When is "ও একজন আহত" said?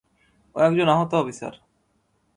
0.55-1.11